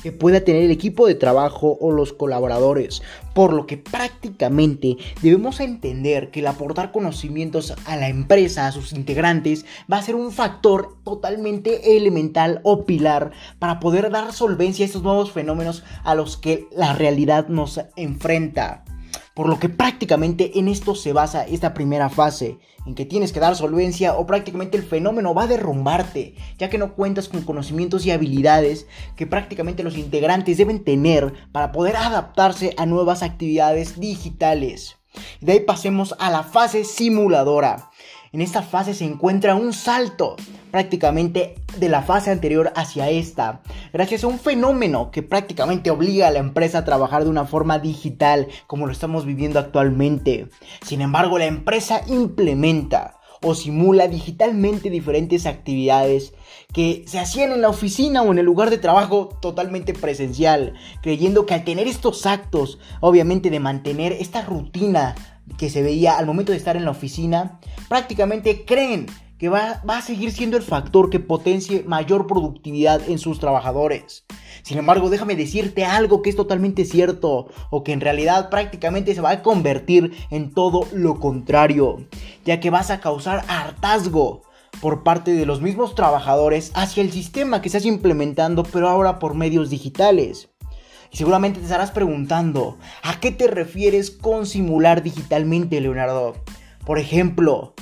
que 0.01 0.11
pueda 0.11 0.41
tener 0.41 0.63
el 0.63 0.71
equipo 0.71 1.07
de 1.07 1.15
trabajo 1.15 1.77
o 1.79 1.91
los 1.91 2.13
colaboradores, 2.13 3.01
por 3.33 3.53
lo 3.53 3.65
que 3.65 3.77
prácticamente 3.77 4.97
debemos 5.21 5.59
entender 5.59 6.31
que 6.31 6.41
el 6.41 6.47
aportar 6.47 6.91
conocimientos 6.91 7.73
a 7.85 7.95
la 7.95 8.09
empresa, 8.09 8.67
a 8.67 8.71
sus 8.71 8.93
integrantes, 8.93 9.65
va 9.91 9.97
a 9.97 10.03
ser 10.03 10.15
un 10.15 10.31
factor 10.31 10.97
totalmente 11.03 11.95
elemental 11.95 12.59
o 12.63 12.85
pilar 12.85 13.31
para 13.59 13.79
poder 13.79 14.11
dar 14.11 14.33
solvencia 14.33 14.83
a 14.83 14.87
estos 14.87 15.03
nuevos 15.03 15.31
fenómenos 15.31 15.83
a 16.03 16.15
los 16.15 16.37
que 16.37 16.67
la 16.75 16.93
realidad 16.93 17.47
nos 17.47 17.79
enfrenta. 17.95 18.83
Por 19.33 19.49
lo 19.49 19.59
que 19.59 19.67
prácticamente 19.69 20.59
en 20.59 20.67
esto 20.67 20.93
se 20.93 21.11
basa 21.11 21.45
esta 21.45 21.73
primera 21.73 22.09
fase, 22.09 22.59
en 22.85 22.93
que 22.93 23.05
tienes 23.05 23.31
que 23.31 23.39
dar 23.39 23.55
solvencia 23.55 24.15
o 24.15 24.27
prácticamente 24.27 24.77
el 24.77 24.83
fenómeno 24.83 25.33
va 25.33 25.43
a 25.43 25.47
derrumbarte, 25.47 26.35
ya 26.59 26.69
que 26.69 26.77
no 26.77 26.93
cuentas 26.93 27.29
con 27.29 27.41
conocimientos 27.41 28.05
y 28.05 28.11
habilidades 28.11 28.85
que 29.15 29.25
prácticamente 29.25 29.83
los 29.83 29.97
integrantes 29.97 30.57
deben 30.57 30.83
tener 30.83 31.33
para 31.51 31.71
poder 31.71 31.95
adaptarse 31.95 32.75
a 32.77 32.85
nuevas 32.85 33.23
actividades 33.23 33.99
digitales. 33.99 34.97
De 35.41 35.53
ahí 35.53 35.59
pasemos 35.59 36.15
a 36.19 36.29
la 36.29 36.43
fase 36.43 36.83
simuladora. 36.83 37.91
En 38.33 38.41
esta 38.41 38.63
fase 38.63 38.95
se 38.95 39.05
encuentra 39.05 39.53
un 39.53 39.73
salto 39.73 40.37
prácticamente 40.71 41.53
de 41.77 41.87
la 41.87 42.01
fase 42.01 42.31
anterior 42.31 42.73
hacia 42.75 43.11
esta, 43.11 43.61
gracias 43.93 44.23
a 44.23 44.27
un 44.27 44.39
fenómeno 44.39 45.11
que 45.11 45.21
prácticamente 45.21 45.91
obliga 45.91 46.27
a 46.27 46.31
la 46.31 46.39
empresa 46.39 46.79
a 46.79 46.83
trabajar 46.83 47.25
de 47.25 47.29
una 47.29 47.45
forma 47.45 47.77
digital 47.77 48.47
como 48.65 48.87
lo 48.87 48.91
estamos 48.91 49.27
viviendo 49.27 49.59
actualmente. 49.59 50.47
Sin 50.83 51.01
embargo, 51.01 51.37
la 51.37 51.45
empresa 51.45 52.01
implementa 52.07 53.19
o 53.43 53.53
simula 53.53 54.07
digitalmente 54.07 54.89
diferentes 54.89 55.45
actividades 55.45 56.33
que 56.73 57.03
se 57.05 57.19
hacían 57.19 57.51
en 57.51 57.61
la 57.61 57.69
oficina 57.69 58.23
o 58.23 58.31
en 58.31 58.39
el 58.39 58.45
lugar 58.45 58.71
de 58.71 58.79
trabajo 58.79 59.37
totalmente 59.43 59.93
presencial, 59.93 60.73
creyendo 61.03 61.45
que 61.45 61.53
al 61.53 61.65
tener 61.65 61.87
estos 61.87 62.25
actos, 62.25 62.79
obviamente 62.99 63.51
de 63.51 63.59
mantener 63.59 64.11
esta 64.13 64.41
rutina 64.41 65.13
que 65.57 65.69
se 65.69 65.81
veía 65.81 66.17
al 66.17 66.25
momento 66.25 66.51
de 66.51 66.57
estar 66.57 66.77
en 66.77 66.85
la 66.85 66.91
oficina, 66.91 67.59
prácticamente 67.89 68.65
creen 68.65 69.07
que 69.43 69.49
va, 69.49 69.81
a 69.85 70.01
seguir 70.01 70.31
siendo 70.31 70.55
el 70.55 70.63
factor 70.63 71.09
que 71.09 71.19
potencie 71.19 71.83
mayor 71.83 72.27
productividad 72.27 73.01
en 73.09 73.19
sus 73.19 73.39
trabajadores. 73.39 74.25
Sin 74.61 74.77
embargo, 74.77 75.09
déjame 75.09 75.35
decirte 75.35 75.83
algo 75.83 76.21
que 76.21 76.29
es 76.29 76.37
totalmente 76.37 76.85
cierto 76.85 77.47
o 77.69 77.83
que 77.83 77.91
en 77.91 77.99
realidad 77.99 78.49
prácticamente 78.49 79.13
se 79.13 79.19
va 79.19 79.31
a 79.31 79.41
convertir 79.41 80.13
en 80.29 80.53
todo 80.53 80.87
lo 80.93 81.19
contrario, 81.19 82.07
ya 82.45 82.61
que 82.61 82.69
vas 82.69 82.89
a 82.89 83.01
causar 83.01 83.43
hartazgo 83.49 84.43
por 84.79 85.03
parte 85.03 85.33
de 85.33 85.45
los 85.45 85.61
mismos 85.61 85.93
trabajadores 85.93 86.71
hacia 86.73 87.03
el 87.03 87.11
sistema 87.11 87.61
que 87.61 87.67
estás 87.67 87.85
implementando, 87.85 88.63
pero 88.63 88.87
ahora 88.87 89.19
por 89.19 89.33
medios 89.33 89.69
digitales. 89.69 90.52
Seguramente 91.13 91.59
te 91.59 91.65
estarás 91.65 91.91
preguntando, 91.91 92.79
¿a 93.03 93.19
qué 93.19 93.31
te 93.31 93.47
refieres 93.47 94.09
con 94.09 94.47
simular 94.47 95.03
digitalmente, 95.03 95.79
Leonardo? 95.79 96.33
Por 96.87 96.97
ejemplo, 96.97 97.75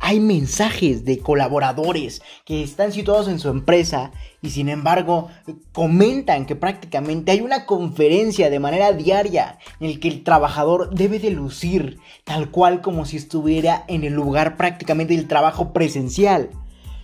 hay 0.00 0.18
mensajes 0.18 1.04
de 1.04 1.20
colaboradores 1.20 2.20
que 2.44 2.64
están 2.64 2.90
situados 2.90 3.28
en 3.28 3.38
su 3.38 3.48
empresa 3.48 4.10
y 4.42 4.50
sin 4.50 4.68
embargo 4.68 5.28
comentan 5.70 6.46
que 6.46 6.56
prácticamente 6.56 7.30
hay 7.30 7.42
una 7.42 7.64
conferencia 7.64 8.50
de 8.50 8.58
manera 8.58 8.92
diaria 8.92 9.58
en 9.78 9.90
el 9.90 10.00
que 10.00 10.08
el 10.08 10.24
trabajador 10.24 10.92
debe 10.92 11.20
de 11.20 11.30
lucir 11.30 11.98
tal 12.24 12.50
cual 12.50 12.80
como 12.80 13.06
si 13.06 13.18
estuviera 13.18 13.84
en 13.86 14.02
el 14.02 14.14
lugar 14.14 14.56
prácticamente 14.56 15.14
del 15.14 15.28
trabajo 15.28 15.72
presencial. 15.72 16.50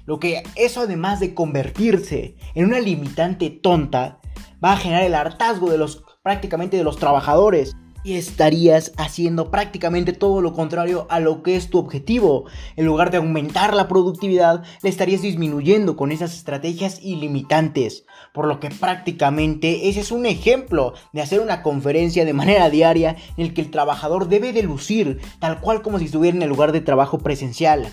Lo 0.04 0.18
que 0.18 0.42
eso 0.56 0.80
además 0.80 1.20
de 1.20 1.32
convertirse 1.32 2.34
en 2.54 2.66
una 2.66 2.80
limitante 2.80 3.50
tonta 3.50 4.18
va 4.62 4.72
a 4.72 4.76
generar 4.76 5.04
el 5.04 5.14
hartazgo 5.14 5.70
de 5.70 5.78
los 5.78 6.04
prácticamente 6.22 6.76
de 6.76 6.84
los 6.84 6.96
trabajadores 6.96 7.76
y 8.04 8.16
estarías 8.16 8.92
haciendo 8.98 9.50
prácticamente 9.50 10.12
todo 10.12 10.42
lo 10.42 10.52
contrario 10.52 11.06
a 11.08 11.20
lo 11.20 11.42
que 11.42 11.56
es 11.56 11.70
tu 11.70 11.78
objetivo. 11.78 12.44
En 12.76 12.84
lugar 12.84 13.10
de 13.10 13.16
aumentar 13.16 13.74
la 13.74 13.88
productividad, 13.88 14.62
le 14.82 14.90
estarías 14.90 15.22
disminuyendo 15.22 15.96
con 15.96 16.12
esas 16.12 16.34
estrategias 16.34 17.00
ilimitantes. 17.02 18.04
Por 18.34 18.46
lo 18.46 18.60
que 18.60 18.68
prácticamente 18.68 19.88
ese 19.88 20.00
es 20.00 20.12
un 20.12 20.26
ejemplo 20.26 20.92
de 21.12 21.22
hacer 21.22 21.40
una 21.40 21.62
conferencia 21.62 22.26
de 22.26 22.34
manera 22.34 22.68
diaria 22.68 23.16
en 23.36 23.46
el 23.46 23.54
que 23.54 23.62
el 23.62 23.70
trabajador 23.70 24.28
debe 24.28 24.52
de 24.52 24.62
lucir 24.62 25.20
tal 25.40 25.60
cual 25.60 25.80
como 25.80 25.98
si 25.98 26.04
estuviera 26.04 26.36
en 26.36 26.42
el 26.42 26.50
lugar 26.50 26.72
de 26.72 26.82
trabajo 26.82 27.18
presencial. 27.18 27.88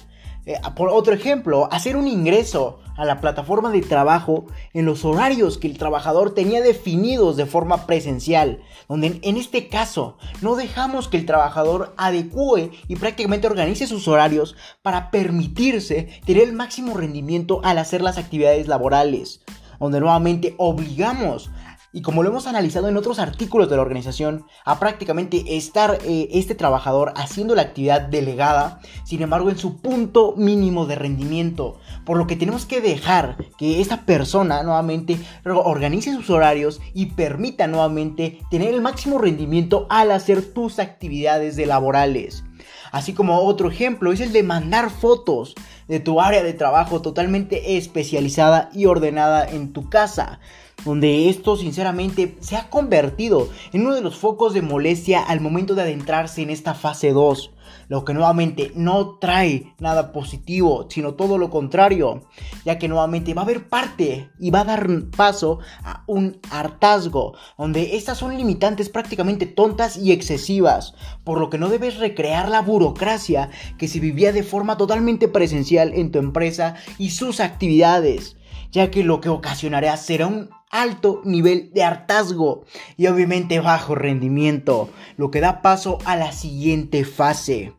Eh, 0.45 0.59
por 0.75 0.89
otro 0.89 1.13
ejemplo, 1.13 1.69
hacer 1.71 1.95
un 1.95 2.07
ingreso 2.07 2.79
a 2.97 3.05
la 3.05 3.21
plataforma 3.21 3.71
de 3.71 3.81
trabajo 3.81 4.45
en 4.73 4.85
los 4.85 5.05
horarios 5.05 5.57
que 5.57 5.67
el 5.67 5.77
trabajador 5.77 6.33
tenía 6.33 6.61
definidos 6.61 7.37
de 7.37 7.45
forma 7.45 7.85
presencial, 7.85 8.61
donde 8.89 9.19
en 9.21 9.37
este 9.37 9.67
caso 9.67 10.17
no 10.41 10.55
dejamos 10.55 11.07
que 11.07 11.17
el 11.17 11.25
trabajador 11.25 11.93
adecue 11.97 12.71
y 12.87 12.95
prácticamente 12.95 13.47
organice 13.47 13.87
sus 13.87 14.07
horarios 14.07 14.55
para 14.81 15.11
permitirse 15.11 16.09
tener 16.25 16.43
el 16.43 16.53
máximo 16.53 16.95
rendimiento 16.95 17.61
al 17.63 17.77
hacer 17.77 18.01
las 18.01 18.17
actividades 18.17 18.67
laborales, 18.67 19.41
donde 19.79 19.99
nuevamente 19.99 20.55
obligamos 20.57 21.49
y 21.93 22.01
como 22.01 22.23
lo 22.23 22.29
hemos 22.29 22.47
analizado 22.47 22.87
en 22.87 22.95
otros 22.95 23.19
artículos 23.19 23.69
de 23.69 23.75
la 23.75 23.81
organización, 23.81 24.45
a 24.63 24.79
prácticamente 24.79 25.57
estar 25.57 25.99
eh, 26.05 26.29
este 26.31 26.55
trabajador 26.55 27.13
haciendo 27.17 27.53
la 27.53 27.63
actividad 27.63 28.01
delegada, 28.01 28.79
sin 29.03 29.21
embargo 29.21 29.49
en 29.49 29.57
su 29.57 29.81
punto 29.81 30.33
mínimo 30.37 30.85
de 30.85 30.95
rendimiento, 30.95 31.79
por 32.05 32.17
lo 32.17 32.27
que 32.27 32.37
tenemos 32.37 32.65
que 32.65 32.79
dejar 32.79 33.37
que 33.57 33.81
esta 33.81 34.05
persona 34.05 34.63
nuevamente 34.63 35.17
organice 35.43 36.13
sus 36.13 36.29
horarios 36.29 36.79
y 36.93 37.07
permita 37.07 37.67
nuevamente 37.67 38.39
tener 38.49 38.73
el 38.73 38.81
máximo 38.81 39.17
rendimiento 39.17 39.85
al 39.89 40.11
hacer 40.11 40.53
tus 40.53 40.79
actividades 40.79 41.55
de 41.55 41.65
laborales. 41.65 42.43
Así 42.91 43.13
como 43.13 43.39
otro 43.39 43.69
ejemplo 43.69 44.11
es 44.11 44.19
el 44.19 44.33
de 44.33 44.43
mandar 44.43 44.89
fotos 44.89 45.55
de 45.87 45.99
tu 45.99 46.21
área 46.21 46.43
de 46.43 46.53
trabajo 46.53 47.01
totalmente 47.01 47.77
especializada 47.77 48.69
y 48.73 48.85
ordenada 48.85 49.45
en 49.49 49.71
tu 49.71 49.89
casa 49.89 50.39
donde 50.85 51.29
esto 51.29 51.57
sinceramente 51.57 52.37
se 52.39 52.55
ha 52.55 52.69
convertido 52.69 53.49
en 53.73 53.81
uno 53.81 53.95
de 53.95 54.01
los 54.01 54.17
focos 54.17 54.53
de 54.53 54.61
molestia 54.61 55.21
al 55.23 55.41
momento 55.41 55.75
de 55.75 55.83
adentrarse 55.83 56.41
en 56.41 56.49
esta 56.49 56.73
fase 56.73 57.11
2, 57.11 57.51
lo 57.87 58.05
que 58.05 58.13
nuevamente 58.13 58.71
no 58.75 59.17
trae 59.19 59.73
nada 59.79 60.11
positivo, 60.11 60.87
sino 60.89 61.13
todo 61.13 61.37
lo 61.37 61.49
contrario, 61.49 62.23
ya 62.65 62.77
que 62.77 62.87
nuevamente 62.87 63.33
va 63.33 63.41
a 63.41 63.45
haber 63.45 63.67
parte 63.67 64.29
y 64.39 64.49
va 64.49 64.61
a 64.61 64.65
dar 64.65 64.87
paso 65.15 65.59
a 65.83 66.03
un 66.07 66.39
hartazgo, 66.49 67.33
donde 67.57 67.95
estas 67.95 68.17
son 68.17 68.35
limitantes 68.37 68.89
prácticamente 68.89 69.45
tontas 69.45 69.97
y 69.97 70.11
excesivas, 70.11 70.93
por 71.23 71.39
lo 71.39 71.49
que 71.49 71.57
no 71.57 71.69
debes 71.69 71.97
recrear 71.97 72.49
la 72.49 72.61
burocracia 72.61 73.49
que 73.77 73.87
se 73.87 73.99
vivía 73.99 74.31
de 74.31 74.43
forma 74.43 74.77
totalmente 74.77 75.27
presencial 75.27 75.93
en 75.93 76.11
tu 76.11 76.19
empresa 76.19 76.75
y 76.97 77.11
sus 77.11 77.39
actividades 77.39 78.37
ya 78.71 78.89
que 78.89 79.03
lo 79.03 79.21
que 79.21 79.29
ocasionará 79.29 79.95
será 79.97 80.27
un 80.27 80.49
alto 80.69 81.21
nivel 81.25 81.71
de 81.73 81.83
hartazgo 81.83 82.65
y 82.97 83.07
obviamente 83.07 83.59
bajo 83.59 83.95
rendimiento, 83.95 84.89
lo 85.17 85.29
que 85.29 85.41
da 85.41 85.61
paso 85.61 85.97
a 86.05 86.15
la 86.15 86.31
siguiente 86.31 87.03
fase 87.03 87.73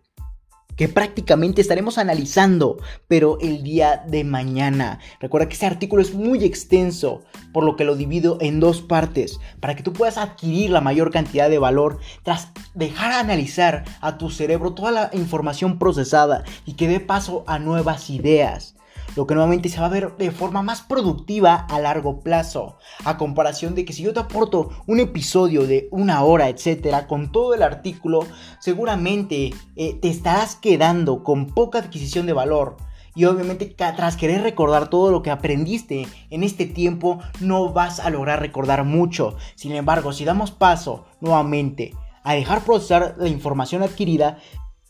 que 0.76 0.88
prácticamente 0.88 1.60
estaremos 1.60 1.98
analizando, 1.98 2.78
pero 3.06 3.38
el 3.40 3.62
día 3.62 4.04
de 4.08 4.24
mañana. 4.24 5.00
Recuerda 5.20 5.46
que 5.46 5.54
este 5.54 5.66
artículo 5.66 6.02
es 6.02 6.14
muy 6.14 6.44
extenso, 6.44 7.22
por 7.52 7.64
lo 7.64 7.76
que 7.76 7.84
lo 7.84 7.94
divido 7.94 8.38
en 8.40 8.58
dos 8.58 8.80
partes, 8.80 9.38
para 9.60 9.76
que 9.76 9.82
tú 9.82 9.92
puedas 9.92 10.18
adquirir 10.18 10.70
la 10.70 10.80
mayor 10.80 11.10
cantidad 11.10 11.50
de 11.50 11.58
valor 11.58 11.98
tras 12.22 12.48
dejar 12.74 13.12
analizar 13.12 13.84
a 14.00 14.16
tu 14.18 14.30
cerebro 14.30 14.72
toda 14.72 14.90
la 14.90 15.10
información 15.12 15.78
procesada 15.78 16.44
y 16.64 16.74
que 16.74 16.88
dé 16.88 17.00
paso 17.00 17.44
a 17.46 17.58
nuevas 17.58 18.08
ideas 18.10 18.74
lo 19.16 19.26
que 19.26 19.34
nuevamente 19.34 19.68
se 19.68 19.80
va 19.80 19.86
a 19.86 19.90
ver 19.90 20.16
de 20.16 20.30
forma 20.30 20.62
más 20.62 20.82
productiva 20.82 21.54
a 21.54 21.78
largo 21.78 22.20
plazo. 22.20 22.76
A 23.04 23.16
comparación 23.16 23.74
de 23.74 23.84
que 23.84 23.92
si 23.92 24.02
yo 24.02 24.12
te 24.12 24.20
aporto 24.20 24.70
un 24.86 25.00
episodio 25.00 25.66
de 25.66 25.88
una 25.90 26.22
hora, 26.22 26.48
etcétera, 26.48 27.06
con 27.06 27.32
todo 27.32 27.54
el 27.54 27.62
artículo, 27.62 28.26
seguramente 28.60 29.52
eh, 29.76 29.94
te 30.00 30.08
estarás 30.08 30.56
quedando 30.56 31.22
con 31.22 31.46
poca 31.46 31.78
adquisición 31.78 32.26
de 32.26 32.32
valor. 32.32 32.76
Y 33.14 33.26
obviamente 33.26 33.66
tras 33.66 34.16
querer 34.16 34.42
recordar 34.42 34.88
todo 34.88 35.10
lo 35.10 35.22
que 35.22 35.30
aprendiste 35.30 36.06
en 36.30 36.42
este 36.42 36.64
tiempo, 36.64 37.18
no 37.40 37.70
vas 37.72 38.00
a 38.00 38.08
lograr 38.08 38.40
recordar 38.40 38.84
mucho. 38.84 39.36
Sin 39.54 39.72
embargo, 39.72 40.12
si 40.12 40.24
damos 40.24 40.50
paso 40.50 41.04
nuevamente 41.20 41.94
a 42.22 42.34
dejar 42.34 42.64
procesar 42.64 43.16
la 43.18 43.28
información 43.28 43.82
adquirida, 43.82 44.38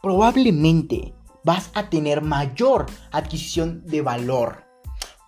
probablemente 0.01 1.15
vas 1.45 1.71
a 1.75 1.91
tener 1.91 2.23
mayor 2.23 2.87
adquisición 3.11 3.85
de 3.87 4.03
valor. 4.03 4.65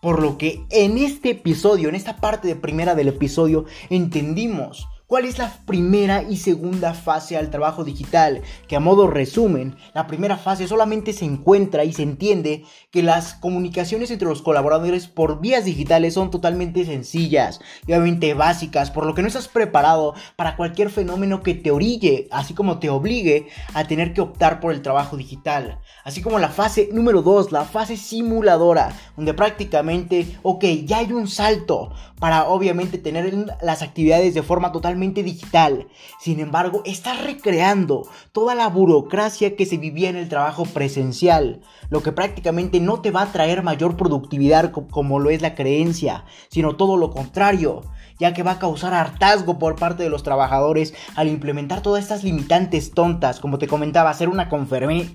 Por 0.01 0.21
lo 0.21 0.37
que 0.37 0.67
en 0.71 0.99
este 0.99 1.31
episodio, 1.31 1.89
en 1.89 1.95
esta 1.95 2.17
parte 2.17 2.47
de 2.47 2.57
primera 2.57 2.95
del 2.95 3.09
episodio, 3.09 3.65
entendimos 3.89 4.87
¿Cuál 5.15 5.27
es 5.27 5.39
la 5.39 5.53
primera 5.65 6.25
y 6.25 6.39
segunda 6.39 6.93
fase 6.93 7.37
al 7.37 7.49
trabajo 7.49 7.85
digital? 7.85 8.43
Que 8.67 8.75
a 8.75 8.81
modo 8.81 9.07
resumen, 9.07 9.77
la 9.95 10.09
primera 10.09 10.37
fase 10.37 10.67
solamente 10.67 11.13
se 11.13 11.25
encuentra 11.25 11.85
y 11.85 11.93
se 11.93 12.03
entiende 12.03 12.65
que 12.91 13.05
las 13.05 13.35
comunicaciones 13.35 14.11
entre 14.11 14.27
los 14.27 14.43
colaboradores 14.43 15.07
por 15.07 15.41
vías 15.41 15.67
digitales 15.67 16.15
son 16.15 16.33
totalmente 16.33 16.85
sencillas 16.85 17.61
y 17.87 17.93
obviamente 17.93 18.35
básicas, 18.35 18.91
por 18.91 19.07
lo 19.07 19.15
que 19.15 19.23
no 19.23 19.29
estás 19.29 19.47
preparado 19.47 20.15
para 20.35 20.57
cualquier 20.57 20.91
fenómeno 20.91 21.45
que 21.45 21.55
te 21.55 21.71
orille, 21.71 22.27
así 22.33 22.53
como 22.53 22.81
te 22.81 22.91
obligue 22.91 23.47
a 23.73 23.87
tener 23.87 24.15
que 24.15 24.21
optar 24.21 24.59
por 24.59 24.73
el 24.73 24.83
trabajo 24.83 25.17
digital. 25.17 25.79
Así 26.03 26.23
como 26.23 26.41
la 26.41 26.49
fase 26.49 26.89
número 26.93 27.23
2, 27.23 27.53
la 27.53 27.65
fase 27.65 27.97
simuladora, 27.97 28.93
donde 29.17 29.33
prácticamente, 29.33 30.27
ok, 30.43 30.65
ya 30.85 30.99
hay 30.99 31.13
un 31.13 31.29
salto 31.29 31.93
para 32.19 32.49
obviamente 32.49 32.99
tener 32.99 33.33
las 33.63 33.83
actividades 33.83 34.35
de 34.35 34.43
forma 34.43 34.73
totalmente 34.73 35.04
digital. 35.13 35.89
Sin 36.19 36.41
embargo, 36.41 36.83
está 36.85 37.15
recreando 37.15 38.09
toda 38.33 38.55
la 38.55 38.69
burocracia 38.69 39.57
que 39.57 39.67
se 39.67 39.77
vivía 39.77 40.09
en 40.09 40.17
el 40.17 40.29
trabajo 40.29 40.65
presencial, 40.65 41.61
lo 41.91 42.03
que 42.03 42.13
prácticamente 42.13 42.81
no 42.81 43.01
te 43.01 43.11
va 43.11 43.23
a 43.23 43.33
traer 43.33 43.63
mayor 43.63 43.97
productividad 43.97 44.73
como 44.73 45.19
lo 45.19 45.31
es 45.31 45.43
la 45.43 45.55
creencia, 45.55 46.25
sino 46.49 46.77
todo 46.77 46.97
lo 46.97 47.11
contrario 47.11 47.83
ya 48.19 48.33
que 48.33 48.43
va 48.43 48.53
a 48.53 48.59
causar 48.59 48.95
hartazgo 48.95 49.59
por 49.59 49.77
parte 49.77 50.03
de 50.03 50.11
los 50.11 50.23
trabajadores 50.23 50.95
al 51.17 51.29
implementar 51.29 51.83
todas 51.83 52.03
estas 52.03 52.25
limitantes 52.25 52.93
tontas, 52.93 53.41
como 53.41 53.59
te 53.59 53.69
comentaba, 53.69 54.11
hacer 54.11 54.29
una, 54.29 54.49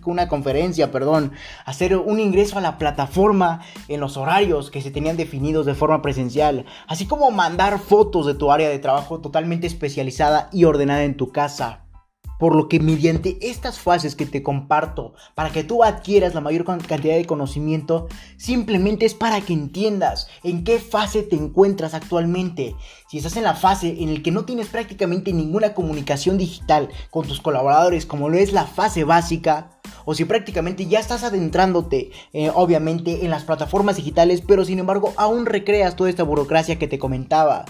una 0.05 0.27
conferencia, 0.27 0.91
perdón, 0.91 1.31
hacer 1.65 1.97
un 1.97 2.19
ingreso 2.19 2.57
a 2.57 2.61
la 2.61 2.77
plataforma 2.77 3.61
en 3.87 3.99
los 3.99 4.17
horarios 4.17 4.71
que 4.71 4.81
se 4.81 4.91
tenían 4.91 5.17
definidos 5.17 5.65
de 5.65 5.75
forma 5.75 6.01
presencial, 6.01 6.65
así 6.87 7.05
como 7.05 7.31
mandar 7.31 7.79
fotos 7.79 8.25
de 8.25 8.35
tu 8.35 8.51
área 8.51 8.69
de 8.69 8.79
trabajo 8.79 9.19
totalmente 9.19 9.67
especializada 9.67 10.49
y 10.51 10.65
ordenada 10.65 11.03
en 11.03 11.17
tu 11.17 11.31
casa. 11.31 11.88
Por 12.39 12.55
lo 12.55 12.67
que 12.67 12.79
mediante 12.79 13.37
estas 13.41 13.79
fases 13.79 14.15
que 14.15 14.25
te 14.25 14.41
comparto, 14.41 15.13
para 15.35 15.51
que 15.51 15.63
tú 15.63 15.83
adquieras 15.83 16.33
la 16.33 16.41
mayor 16.41 16.63
cantidad 16.63 17.15
de 17.15 17.25
conocimiento, 17.25 18.07
simplemente 18.37 19.05
es 19.05 19.13
para 19.13 19.41
que 19.41 19.53
entiendas 19.53 20.27
en 20.43 20.63
qué 20.63 20.79
fase 20.79 21.21
te 21.21 21.35
encuentras 21.35 21.93
actualmente. 21.93 22.75
Si 23.07 23.17
estás 23.17 23.37
en 23.37 23.43
la 23.43 23.53
fase 23.53 24.01
en 24.01 24.13
la 24.15 24.23
que 24.23 24.31
no 24.31 24.45
tienes 24.45 24.67
prácticamente 24.67 25.33
ninguna 25.33 25.73
comunicación 25.73 26.37
digital 26.37 26.89
con 27.11 27.27
tus 27.27 27.41
colaboradores, 27.41 28.05
como 28.07 28.29
lo 28.29 28.37
es 28.37 28.53
la 28.53 28.65
fase 28.65 29.03
básica, 29.03 29.71
o 30.05 30.15
si 30.15 30.25
prácticamente 30.25 30.87
ya 30.87 30.99
estás 30.99 31.23
adentrándote, 31.23 32.11
eh, 32.33 32.51
obviamente, 32.55 33.25
en 33.25 33.31
las 33.31 33.43
plataformas 33.43 33.97
digitales, 33.97 34.41
pero 34.41 34.65
sin 34.65 34.79
embargo 34.79 35.13
aún 35.17 35.45
recreas 35.45 35.95
toda 35.95 36.09
esta 36.09 36.23
burocracia 36.23 36.79
que 36.79 36.87
te 36.87 36.99
comentaba 36.99 37.65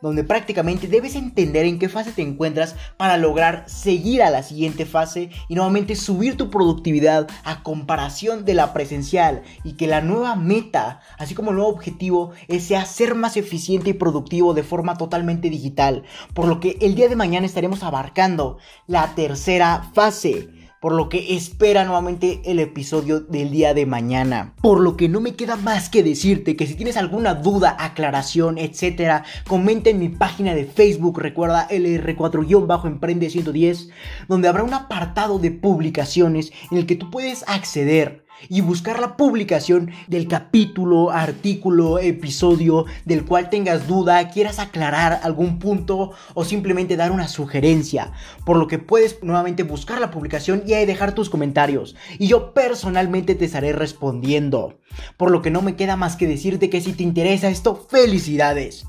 donde 0.00 0.24
prácticamente 0.24 0.86
debes 0.86 1.14
entender 1.14 1.66
en 1.66 1.78
qué 1.78 1.88
fase 1.88 2.12
te 2.12 2.22
encuentras 2.22 2.76
para 2.96 3.16
lograr 3.16 3.64
seguir 3.66 4.22
a 4.22 4.30
la 4.30 4.42
siguiente 4.42 4.86
fase 4.86 5.30
y 5.48 5.54
nuevamente 5.54 5.96
subir 5.96 6.36
tu 6.36 6.50
productividad 6.50 7.28
a 7.44 7.62
comparación 7.62 8.44
de 8.44 8.54
la 8.54 8.72
presencial 8.72 9.42
y 9.64 9.72
que 9.74 9.86
la 9.86 10.00
nueva 10.00 10.36
meta, 10.36 11.00
así 11.18 11.34
como 11.34 11.50
el 11.50 11.56
nuevo 11.56 11.70
objetivo, 11.70 12.32
es 12.48 12.64
sea 12.64 12.84
ser 12.84 13.14
más 13.14 13.36
eficiente 13.36 13.90
y 13.90 13.94
productivo 13.94 14.54
de 14.54 14.62
forma 14.62 14.96
totalmente 14.96 15.50
digital, 15.50 16.04
por 16.34 16.46
lo 16.46 16.60
que 16.60 16.76
el 16.80 16.94
día 16.94 17.08
de 17.08 17.16
mañana 17.16 17.46
estaremos 17.46 17.82
abarcando 17.82 18.58
la 18.86 19.14
tercera 19.14 19.90
fase 19.94 20.57
por 20.80 20.92
lo 20.92 21.08
que 21.08 21.34
espera 21.34 21.84
nuevamente 21.84 22.40
el 22.44 22.60
episodio 22.60 23.20
del 23.20 23.50
día 23.50 23.74
de 23.74 23.86
mañana. 23.86 24.54
Por 24.62 24.80
lo 24.80 24.96
que 24.96 25.08
no 25.08 25.20
me 25.20 25.34
queda 25.34 25.56
más 25.56 25.88
que 25.88 26.02
decirte 26.02 26.56
que 26.56 26.66
si 26.66 26.74
tienes 26.74 26.96
alguna 26.96 27.34
duda, 27.34 27.76
aclaración, 27.78 28.58
etcétera, 28.58 29.24
comenta 29.46 29.90
en 29.90 29.98
mi 29.98 30.08
página 30.08 30.54
de 30.54 30.64
Facebook, 30.64 31.18
recuerda 31.18 31.68
LR4-Emprende 31.68 33.30
110, 33.30 33.90
donde 34.28 34.48
habrá 34.48 34.62
un 34.62 34.74
apartado 34.74 35.38
de 35.38 35.50
publicaciones 35.50 36.52
en 36.70 36.78
el 36.78 36.86
que 36.86 36.96
tú 36.96 37.10
puedes 37.10 37.44
acceder 37.48 38.27
y 38.48 38.60
buscar 38.60 39.00
la 39.00 39.16
publicación 39.16 39.90
del 40.06 40.28
capítulo, 40.28 41.10
artículo, 41.10 41.98
episodio 41.98 42.86
del 43.04 43.24
cual 43.24 43.50
tengas 43.50 43.86
duda, 43.86 44.30
quieras 44.30 44.58
aclarar 44.58 45.20
algún 45.22 45.58
punto 45.58 46.12
o 46.34 46.44
simplemente 46.44 46.96
dar 46.96 47.10
una 47.10 47.28
sugerencia. 47.28 48.12
Por 48.44 48.56
lo 48.56 48.66
que 48.66 48.78
puedes 48.78 49.22
nuevamente 49.22 49.62
buscar 49.62 50.00
la 50.00 50.10
publicación 50.10 50.62
y 50.66 50.74
ahí 50.74 50.86
dejar 50.86 51.14
tus 51.14 51.30
comentarios. 51.30 51.96
Y 52.18 52.28
yo 52.28 52.52
personalmente 52.54 53.34
te 53.34 53.44
estaré 53.44 53.72
respondiendo. 53.72 54.78
Por 55.16 55.30
lo 55.30 55.42
que 55.42 55.50
no 55.50 55.62
me 55.62 55.76
queda 55.76 55.96
más 55.96 56.16
que 56.16 56.26
decirte 56.26 56.70
que 56.70 56.80
si 56.80 56.92
te 56.92 57.02
interesa 57.02 57.48
esto, 57.48 57.86
felicidades 57.88 58.86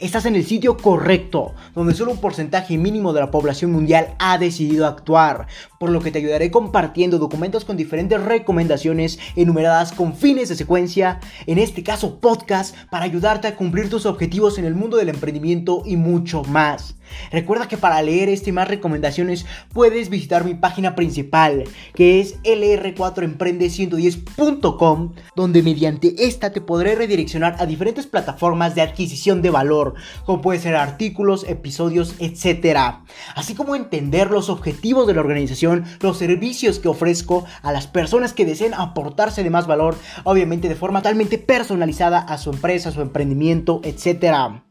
estás 0.00 0.24
en 0.24 0.34
el 0.34 0.44
sitio 0.44 0.78
correcto, 0.78 1.54
donde 1.74 1.94
solo 1.94 2.12
un 2.12 2.20
porcentaje 2.20 2.76
mínimo 2.78 3.12
de 3.12 3.20
la 3.20 3.30
población 3.30 3.70
mundial 3.70 4.14
ha 4.18 4.38
decidido 4.38 4.86
actuar, 4.86 5.46
por 5.80 5.88
lo 5.88 6.02
que 6.02 6.10
te 6.10 6.18
ayudaré 6.18 6.50
compartiendo 6.50 7.18
documentos 7.18 7.64
con 7.64 7.78
diferentes 7.78 8.22
recomendaciones 8.22 9.18
enumeradas 9.34 9.92
con 9.92 10.14
fines 10.14 10.50
de 10.50 10.54
secuencia, 10.54 11.20
en 11.46 11.56
este 11.56 11.82
caso 11.82 12.20
podcast, 12.20 12.76
para 12.90 13.06
ayudarte 13.06 13.48
a 13.48 13.56
cumplir 13.56 13.88
tus 13.88 14.04
objetivos 14.04 14.58
en 14.58 14.66
el 14.66 14.74
mundo 14.74 14.98
del 14.98 15.08
emprendimiento 15.08 15.82
y 15.86 15.96
mucho 15.96 16.44
más. 16.44 16.96
Recuerda 17.32 17.66
que 17.68 17.76
para 17.76 18.00
leer 18.02 18.28
este 18.28 18.50
y 18.50 18.52
más 18.52 18.68
recomendaciones 18.68 19.46
puedes 19.72 20.10
visitar 20.10 20.44
mi 20.44 20.54
página 20.54 20.94
principal, 20.94 21.64
que 21.94 22.20
es 22.20 22.40
lr4emprende110.com, 22.42 25.12
donde 25.34 25.62
mediante 25.62 26.14
esta 26.18 26.52
te 26.52 26.60
podré 26.60 26.94
redireccionar 26.94 27.56
a 27.58 27.64
diferentes 27.66 28.06
plataformas 28.06 28.74
de 28.74 28.82
adquisición 28.82 29.40
de 29.42 29.50
valor 29.50 29.94
como 30.24 30.42
puede 30.42 30.60
ser 30.60 30.76
artículos, 30.76 31.44
episodios, 31.48 32.14
etc. 32.18 33.00
Así 33.34 33.54
como 33.54 33.76
entender 33.76 34.30
los 34.30 34.48
objetivos 34.48 35.06
de 35.06 35.12
la 35.14 35.20
organización, 35.20 35.69
los 36.00 36.18
servicios 36.18 36.78
que 36.78 36.88
ofrezco 36.88 37.44
a 37.62 37.72
las 37.72 37.86
personas 37.86 38.32
que 38.32 38.44
deseen 38.44 38.74
aportarse 38.74 39.42
de 39.42 39.50
más 39.50 39.66
valor, 39.66 39.96
obviamente 40.24 40.68
de 40.68 40.74
forma 40.74 41.00
totalmente 41.00 41.38
personalizada 41.38 42.20
a 42.20 42.38
su 42.38 42.50
empresa, 42.50 42.90
a 42.90 42.92
su 42.92 43.00
emprendimiento, 43.00 43.80
etc. 43.84 44.62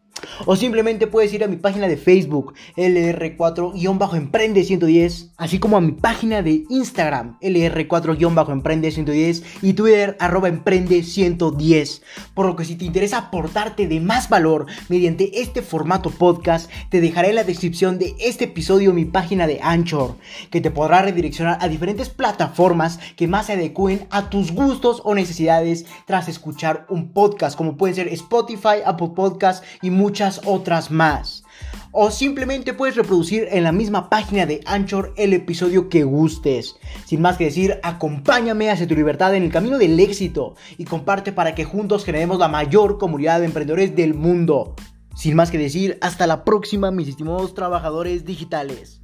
O 0.46 0.56
simplemente 0.56 1.08
puedes 1.08 1.34
ir 1.34 1.44
a 1.44 1.48
mi 1.48 1.56
página 1.58 1.88
de 1.88 1.98
Facebook, 1.98 2.54
LR4-Emprende110, 2.78 5.32
así 5.38 5.58
como 5.60 5.78
a 5.78 5.82
mi 5.82 5.92
página 5.92 6.42
de 6.42 6.64
Instagram, 6.70 7.38
LR4-Emprende110 7.42 9.44
y 9.62 9.74
Twitter, 9.74 10.16
arroba 10.20 10.50
Emprende110. 10.50 12.02
Por 12.34 12.46
lo 12.46 12.56
que 12.56 12.64
si 12.64 12.76
te 12.76 12.86
interesa 12.86 13.18
aportarte 13.18 13.88
de 13.88 14.00
más 14.00 14.30
valor 14.30 14.68
mediante 14.88 15.42
este 15.42 15.62
formato 15.62 16.10
podcast, 16.10 16.72
te 16.90 17.02
dejaré 17.02 17.28
en 17.30 17.36
la 17.36 17.44
descripción 17.44 18.00
de 18.00 18.16
este 18.20 18.46
episodio 18.46 18.94
mi 18.94 19.04
página 19.06 19.48
de 19.48 19.60
Anchor, 19.62 20.16
que 20.52 20.62
te 20.62 20.72
podrá 20.72 21.02
redireccionar 21.02 21.58
a 21.62 21.68
diferentes 21.68 22.08
plataformas 22.10 23.00
que 23.16 23.28
más 23.28 23.48
se 23.48 23.54
adecúen 23.54 24.06
a 24.10 24.30
tus 24.30 24.52
gustos 24.52 25.02
o 25.04 25.16
necesidades 25.16 25.86
tras 26.06 26.30
escuchar 26.30 26.86
un 26.90 27.12
podcast, 27.12 27.58
como 27.58 27.76
pueden 27.76 27.96
ser 27.96 28.08
Spotify, 28.10 28.84
Apple 28.86 29.14
Podcast 29.16 29.64
y 29.82 29.90
muchos 29.90 30.29
otras 30.46 30.92
más. 30.92 31.44
O 31.92 32.12
simplemente 32.12 32.74
puedes 32.74 32.96
reproducir 32.96 33.48
en 33.50 33.64
la 33.64 33.72
misma 33.72 34.10
página 34.10 34.46
de 34.46 34.62
Anchor 34.66 35.14
el 35.18 35.34
episodio 35.34 35.90
que 35.90 36.04
gustes. 36.04 36.76
Sin 37.06 37.22
más 37.22 37.38
que 37.38 37.46
decir, 37.46 37.80
acompáñame 37.82 38.70
hacia 38.70 38.88
tu 38.88 38.94
libertad 38.94 39.34
en 39.34 39.44
el 39.44 39.52
camino 39.52 39.80
del 39.80 40.00
éxito 40.00 40.56
y 40.78 40.86
comparte 40.86 41.32
para 41.32 41.56
que 41.56 41.66
juntos 41.66 42.06
generemos 42.06 42.38
la 42.38 42.48
mayor 42.48 43.00
comunidad 43.00 43.40
de 43.40 43.48
emprendedores 43.48 43.96
del 43.96 44.14
mundo. 44.14 44.76
Sin 45.16 45.36
más 45.36 45.50
que 45.50 45.58
decir, 45.58 45.98
hasta 46.02 46.28
la 46.28 46.46
próxima 46.46 46.92
mis 46.92 47.08
estimados 47.08 47.56
trabajadores 47.56 48.24
digitales. 48.24 48.99